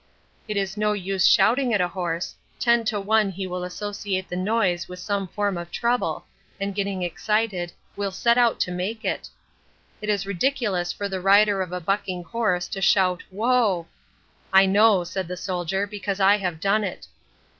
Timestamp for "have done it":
16.37-17.05